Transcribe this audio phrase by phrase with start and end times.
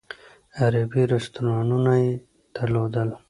[0.61, 2.11] عربي رستورانونه یې
[2.55, 3.09] درلودل.